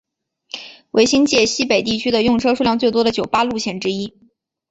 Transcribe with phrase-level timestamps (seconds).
[0.89, 4.15] 为新界西北地区用车数量最多的九巴路线之一。